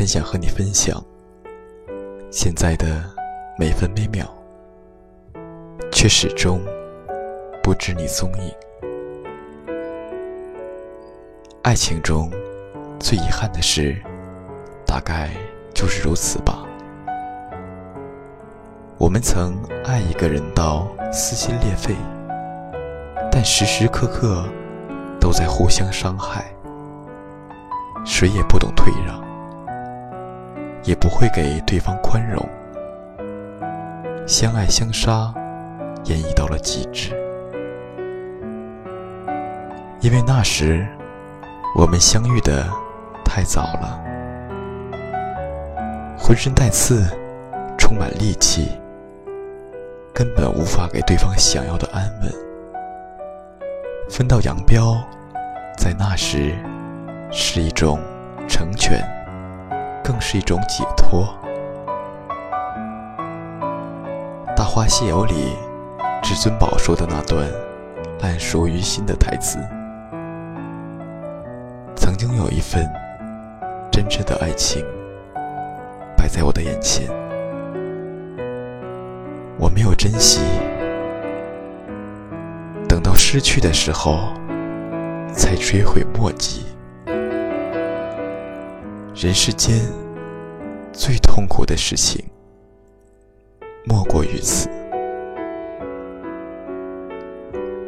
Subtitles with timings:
[0.00, 0.98] 很想和你分享
[2.30, 3.04] 现在的
[3.58, 4.26] 每分每秒，
[5.92, 6.62] 却始终
[7.62, 8.50] 不知你踪影。
[11.60, 12.32] 爱情中
[12.98, 13.94] 最遗憾的事，
[14.86, 15.32] 大概
[15.74, 16.64] 就是如此吧。
[18.96, 19.54] 我们曾
[19.84, 21.94] 爱一个人到撕心裂肺，
[23.30, 24.48] 但时时刻刻
[25.20, 26.50] 都在互相伤害，
[28.06, 29.20] 谁也不懂退让，
[30.82, 32.48] 也不会给对方宽容，
[34.26, 35.32] 相爱相杀，
[36.04, 37.10] 演绎到了极致。
[40.00, 40.86] 因为那时
[41.76, 42.66] 我们相遇的
[43.24, 44.00] 太早了，
[46.18, 47.04] 浑身带刺，
[47.78, 48.68] 充满戾气。
[50.12, 52.32] 根本无法给对方想要的安稳。
[54.10, 55.02] 分道扬镳，
[55.78, 56.54] 在那时
[57.30, 57.98] 是一种
[58.46, 59.02] 成全，
[60.10, 61.22] 更是一种解脱。
[64.56, 65.56] 《大话西游》里，
[66.20, 67.48] 至尊宝说的那段
[68.20, 69.56] 烂熟于心的台词
[71.94, 72.84] ：“曾经有一份
[73.92, 74.84] 真挚的爱情
[76.16, 77.06] 摆在我的眼前。”
[79.60, 80.40] 我没有珍惜，
[82.88, 84.32] 等到失去的时候，
[85.32, 86.66] 才追悔莫及。
[89.14, 89.78] 人世间
[91.40, 92.22] 痛苦的事情，
[93.86, 94.68] 莫过于此。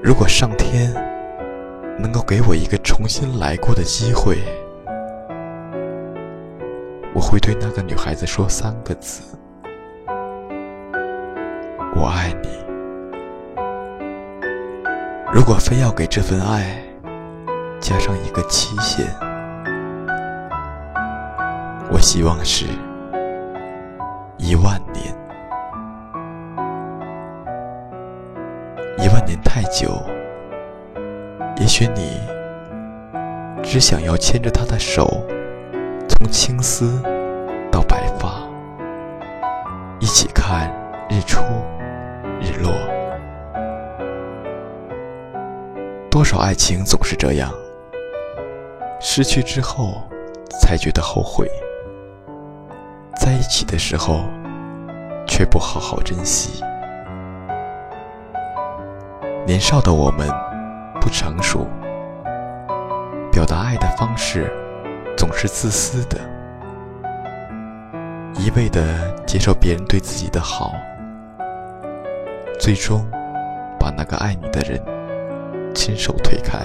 [0.03, 0.91] 如果上天
[1.98, 4.39] 能够给我一个重新来过的机会，
[7.14, 9.23] 我会对那个女孩子说三个字。
[11.95, 12.48] 我爱你。
[15.30, 16.83] 如果非要给这份爱
[17.78, 19.05] 加上一个期限，
[21.91, 22.64] 我希望是
[24.43, 25.15] 一万年。
[28.98, 30.03] 一万年太久，
[31.58, 32.20] 也许你
[33.63, 35.25] 只想要牵着他的手，
[36.08, 37.01] 从青丝
[37.70, 38.42] 到白发，
[40.01, 40.69] 一起看
[41.08, 41.41] 日出。
[42.41, 42.73] 日落，
[46.11, 47.52] 多少爱情总是这样，
[49.01, 50.02] 失去之后
[50.61, 51.48] 才觉得后悔，
[53.24, 54.24] 在一起的时候
[55.28, 56.60] 却不好好珍惜。
[59.46, 60.28] 年少的我们
[61.00, 61.68] 不成熟，
[63.30, 64.52] 表达爱的方式
[65.16, 66.18] 总是自私的，
[68.34, 70.72] 一味的接受别人对自己的好。
[72.58, 73.08] 最终，
[73.78, 74.83] 把那个爱你的人
[75.72, 76.58] 亲手推开，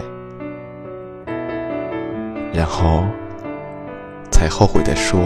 [2.52, 3.04] 然后
[4.32, 5.20] 才后悔的说：“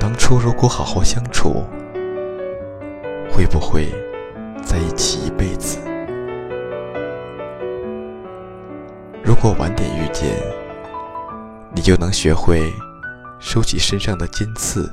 [0.00, 1.62] 当初如果好好相处，
[3.30, 3.92] 会不会
[4.64, 5.78] 在一起一辈子？
[9.22, 10.34] 如果晚点遇见，
[11.74, 12.72] 你就能学会
[13.38, 14.90] 收起身上的尖刺，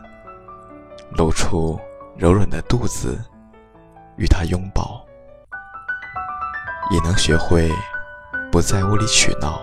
[1.12, 1.79] 露出
[2.18, 3.18] 柔软的肚子。”
[4.18, 5.06] 与他拥抱，
[6.89, 7.72] 也能学会
[8.51, 9.62] 不在无理取闹，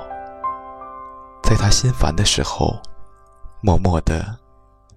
[1.42, 2.80] 在他心烦的时候，
[3.60, 4.24] 默默地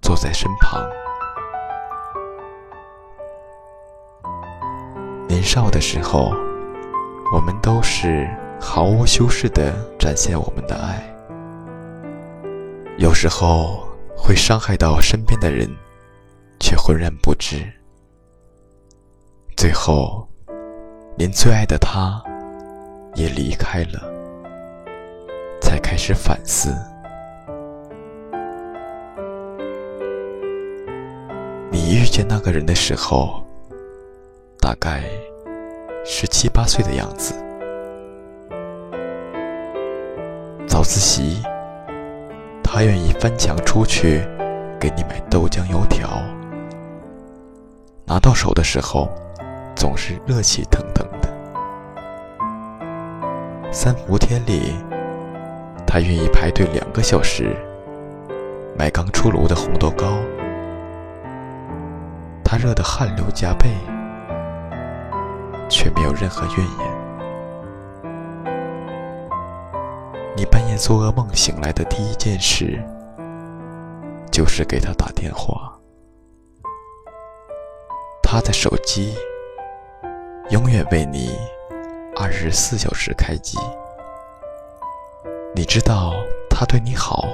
[0.07, 0.81] 坐在身旁。
[5.27, 6.31] 年少的时候，
[7.33, 8.25] 我们都是
[8.57, 11.03] 毫无修饰地展现我们的爱，
[12.97, 13.85] 有时候
[14.15, 15.69] 会伤害到身边的人，
[16.57, 17.69] 却浑然不知。
[19.57, 20.25] 最后，
[21.17, 22.23] 连最爱的他
[23.15, 24.09] 也离开了，
[25.59, 26.73] 才开始反思。
[31.89, 33.41] 你遇见那个人的时候，
[34.59, 35.05] 大概
[36.03, 37.33] 十七八岁的样子。
[40.67, 41.41] 早自习，
[42.61, 44.21] 他愿意翻墙出去
[44.77, 46.09] 给你买豆浆油条，
[48.05, 49.09] 拿到手的时候。
[49.73, 51.29] 总是热气腾腾的。
[53.71, 54.73] 三伏天里，
[55.85, 57.55] 他愿意排队两个小时
[58.75, 60.17] 买刚出炉的红豆糕，
[62.57, 63.69] 热得汗流浃背，
[65.69, 66.97] 却没有任何怨言。
[70.35, 72.83] 你半夜做噩梦醒来的第一件事，
[74.31, 75.71] 就是给他打电话，
[78.21, 79.15] 他的手机。
[80.49, 81.37] 永远为你
[82.15, 83.57] 二十四小时开机。
[85.53, 86.13] 你知道
[86.49, 87.27] 他对你好，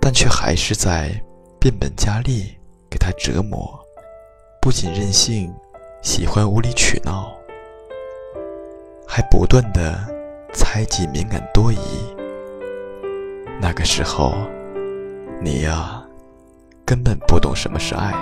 [0.00, 1.12] 但却还是在
[1.60, 2.52] 变本加厉
[2.92, 3.80] 给他折磨。
[4.60, 5.50] 不仅任性，
[6.02, 7.32] 喜欢无理取闹，
[9.08, 9.98] 还不断的
[10.52, 11.78] 猜忌、敏感、多疑。
[13.58, 14.34] 那个时候，
[15.40, 16.04] 你呀，
[16.84, 18.12] 根本不懂什么是爱，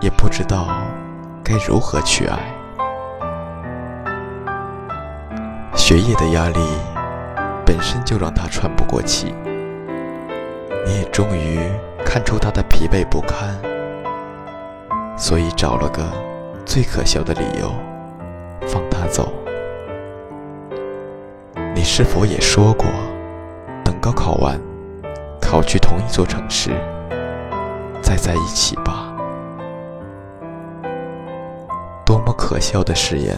[0.00, 0.66] 也不知道
[1.44, 2.36] 该如何去爱。
[5.76, 6.58] 学业的压力
[7.64, 9.32] 本身就让他喘不过气，
[10.84, 11.60] 你也终于
[12.04, 13.56] 看出他的疲惫不堪。
[15.18, 16.04] 所以找了个
[16.64, 17.74] 最可笑的理由，
[18.68, 19.28] 放他走。
[21.74, 22.86] 你是否也说过，
[23.84, 24.58] 等高考完，
[25.40, 26.70] 考去同一座城市，
[28.00, 29.12] 再在一起吧？
[32.06, 33.36] 多么可笑的誓言！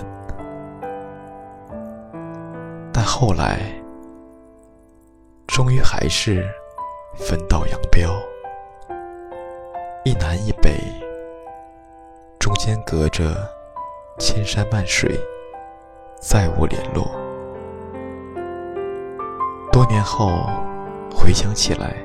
[2.92, 3.58] 但后来，
[5.46, 6.46] 终于还是
[7.16, 8.12] 分道扬镳，
[10.04, 10.99] 一南一北。
[12.62, 13.34] 间隔着
[14.18, 15.18] 千山万水，
[16.20, 17.10] 再无联络。
[19.72, 20.46] 多年后
[21.10, 21.96] 回想起来，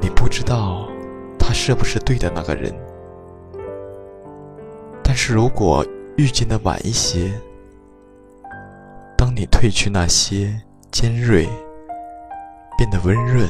[0.00, 0.88] 你不知道
[1.38, 2.74] 他是不是对的那个人。
[5.04, 5.84] 但是如果
[6.16, 7.30] 遇见的晚一些，
[9.14, 10.58] 当你褪去那些
[10.90, 11.46] 尖锐，
[12.78, 13.46] 变得温润，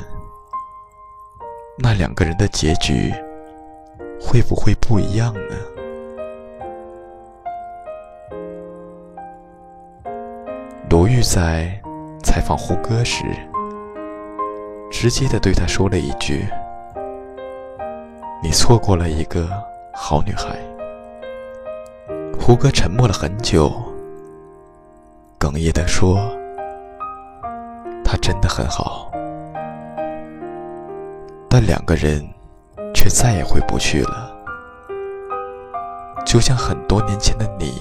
[1.78, 3.14] 那两个人的结局。
[4.20, 5.56] 会不会不一样呢？
[10.90, 11.70] 罗玉在
[12.22, 13.24] 采访胡歌时，
[14.90, 16.46] 直接的对他说了一句
[18.42, 19.48] ：“你错过了一个
[19.92, 20.58] 好女孩。”
[22.40, 23.70] 胡歌沉默了很久，
[25.38, 26.18] 哽咽的说
[28.02, 29.10] ：“她真的很好，
[31.50, 32.26] 但两个人。”
[32.98, 34.28] 却再也回不去了，
[36.26, 37.80] 就像很多年前的你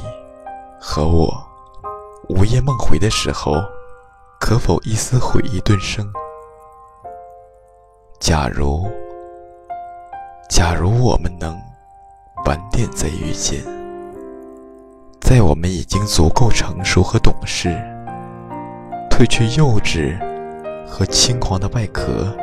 [0.79, 1.43] 和我，
[2.29, 3.55] 午夜梦回的时候，
[4.39, 6.07] 可否一丝悔意顿生？
[8.19, 8.87] 假如，
[10.51, 11.59] 假如我们能
[12.45, 13.65] 晚点再遇见，
[15.19, 17.69] 在我们已经足够成熟和懂事，
[19.09, 20.15] 褪去幼稚
[20.85, 22.37] 和轻狂的外壳。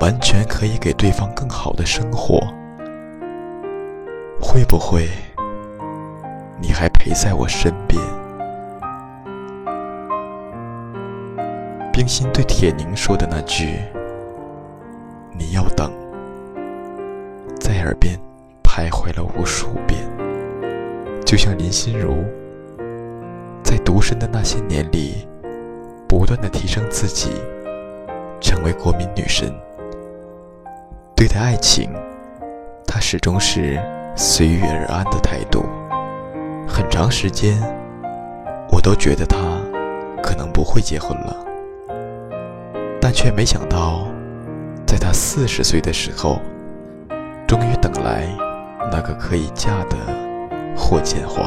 [0.00, 2.38] 完全可以给对方更好的生活，
[4.40, 5.08] 会不会
[6.60, 8.00] 你还陪在我身边？
[11.92, 13.78] 冰心对铁凝说的那句
[15.36, 15.90] “你要等”，
[17.58, 18.18] 在耳边
[18.62, 19.98] 徘徊了无数遍，
[21.24, 22.22] 就像林心如
[23.62, 25.26] 在独身的那些年里，
[26.06, 27.30] 不断的提升自己，
[28.42, 29.50] 成为国民女神。
[31.26, 31.90] 对待爱情，
[32.86, 33.82] 他始终是
[34.14, 35.64] 随遇而安的态度。
[36.68, 37.60] 很长时间，
[38.70, 39.36] 我都觉得他
[40.22, 41.36] 可能不会结婚了，
[43.00, 44.06] 但却没想到，
[44.86, 46.40] 在他四十岁的时候，
[47.48, 48.28] 终于等来
[48.92, 49.96] 那个可以嫁的
[50.76, 51.42] 霍建华。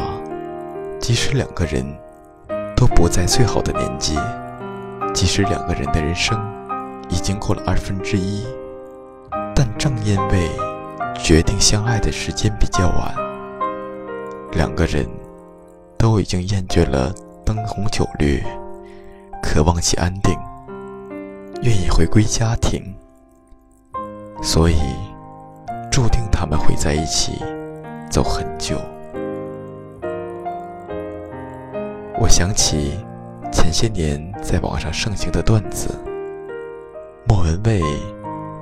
[0.99, 1.85] 即使两个人
[2.75, 4.17] 都不在最好的年纪，
[5.13, 6.37] 即使两个人的人生
[7.07, 8.45] 已经过了二分之一。
[9.79, 10.49] 正因为
[11.17, 13.15] 决定相爱的时间比较晚，
[14.51, 15.07] 两个人
[15.97, 17.13] 都已经厌倦了
[17.45, 18.43] 灯红酒绿，
[19.41, 20.37] 渴望起安定，
[21.61, 22.93] 愿意回归家庭，
[24.43, 24.75] 所以
[25.89, 27.41] 注定他们会在一起
[28.11, 28.75] 走很久。
[32.19, 32.99] 我想起
[33.49, 35.97] 前些年在网上盛行的段子，
[37.25, 37.81] 莫文蔚。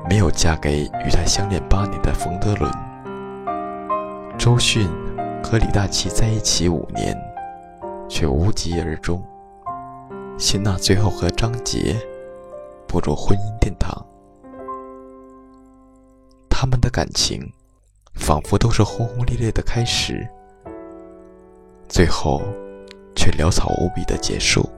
[0.09, 2.71] 没有嫁给与他相恋八年的冯德伦，
[4.37, 4.87] 周迅
[5.43, 7.13] 和李大齐在一起五年，
[8.07, 9.21] 却无疾而终。
[10.37, 11.93] 辛娜最后和张杰
[12.87, 14.05] 步入婚姻殿堂，
[16.49, 17.51] 他们的感情
[18.13, 20.25] 仿佛都是轰轰烈烈的开始，
[21.89, 22.41] 最后
[23.13, 24.69] 却潦草无比的结束。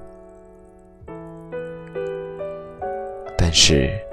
[3.38, 4.09] 但是。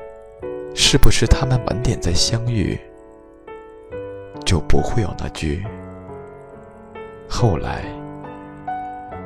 [0.78, 2.78] 是不是他们晚点再相遇，
[4.44, 5.64] 就不会有那句
[7.26, 7.82] “后来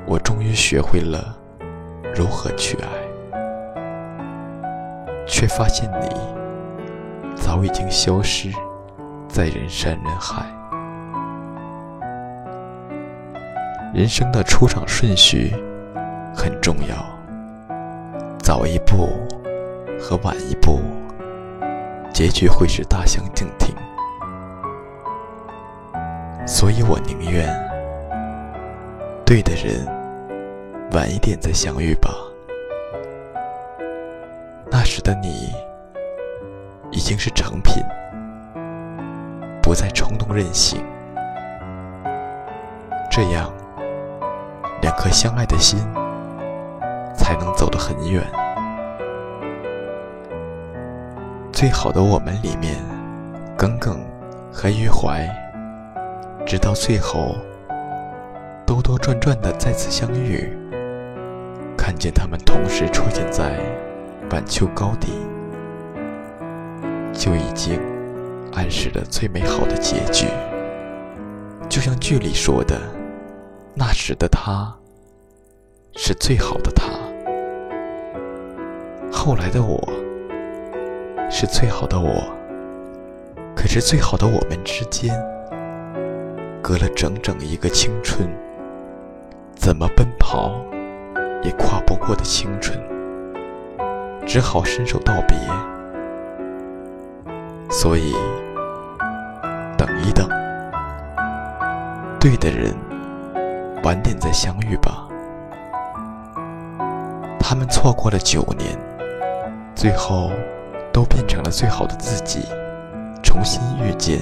[0.06, 1.36] 我终于学会了
[2.14, 2.88] 如何去爱”，
[5.26, 6.08] 却发现你
[7.34, 8.48] 早已经消失
[9.28, 10.46] 在人山人海。
[13.92, 15.52] 人生的出场顺序
[16.32, 16.96] 很重要，
[18.38, 19.08] 早一步
[20.00, 20.80] 和晚一步，
[22.20, 23.74] 结局会是大相径庭。
[26.46, 27.48] 所以我宁愿
[29.24, 29.86] 对的人
[30.92, 32.10] 晚一点再相遇吧。
[34.70, 35.50] 那时的你
[36.90, 37.82] 已经是成品，
[39.62, 40.84] 不再冲动任性，
[43.10, 43.50] 这样
[44.82, 45.78] 两颗相爱的心
[47.16, 48.22] 才能走得很远。
[51.60, 52.74] 最好的我们里面，
[53.54, 54.00] 耿耿
[54.50, 55.28] 和余淮，
[56.46, 57.36] 直到最后
[58.66, 60.56] 兜兜转转的再次相遇，
[61.76, 63.60] 看见他们同时出现在
[64.30, 65.12] 晚秋高地，
[67.12, 67.78] 就已经
[68.54, 70.28] 暗示了最美好的结局。
[71.68, 72.80] 就像剧里说的，
[73.74, 74.74] 那时的他
[75.94, 76.86] 是最好的他，
[79.12, 79.78] 后来的我。
[81.32, 82.24] 是最好的我，
[83.54, 85.14] 可是最好的我们之间，
[86.60, 88.28] 隔了整整一个青春，
[89.54, 90.52] 怎么奔跑
[91.42, 92.78] 也跨不过的青春，
[94.26, 95.38] 只好伸手道别。
[97.70, 98.12] 所以，
[99.78, 100.28] 等一等，
[102.18, 102.74] 对的人，
[103.84, 105.06] 晚点再相遇吧。
[107.38, 108.76] 他们错过了九年，
[109.76, 110.30] 最后。
[111.00, 112.40] 都变成了最好的自己，
[113.22, 114.18] 重新遇见，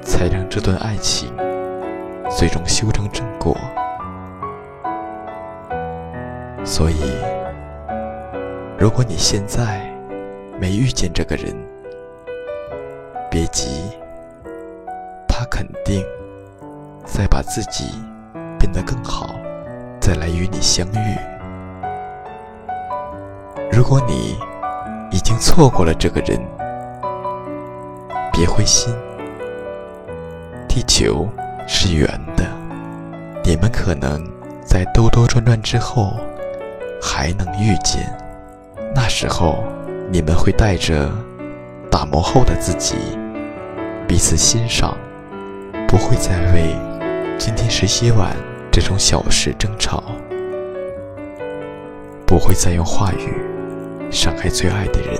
[0.00, 1.30] 才让这段爱情
[2.30, 3.54] 最终修成正果。
[6.64, 7.14] 所以，
[8.78, 9.82] 如果你现在
[10.58, 11.54] 没遇见这个人，
[13.30, 13.82] 别急，
[15.28, 16.02] 他肯定
[17.04, 17.84] 在把自己
[18.58, 19.28] 变得更好，
[20.00, 21.18] 再来与你相遇。
[23.70, 24.38] 如果你，
[25.12, 26.40] 已经错过了这个人，
[28.32, 28.92] 别灰心。
[30.66, 31.28] 地球
[31.68, 32.46] 是圆的，
[33.44, 34.26] 你们可能
[34.64, 36.16] 在兜兜转转之后
[37.00, 38.10] 还能遇见。
[38.94, 39.62] 那时候，
[40.10, 41.10] 你们会带着
[41.90, 42.96] 打磨后的自己
[44.08, 44.96] 彼此欣赏，
[45.86, 46.74] 不会再为
[47.36, 48.34] 今天谁洗碗
[48.70, 50.02] 这种小事争吵，
[52.26, 53.51] 不会再用话语。
[54.12, 55.18] 伤害最爱的人，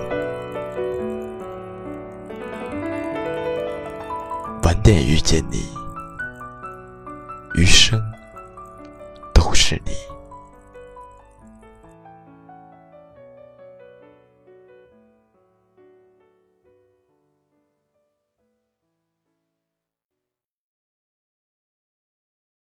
[4.62, 5.66] 晚点遇见你，
[7.54, 7.98] 余生
[9.32, 10.11] 都是你。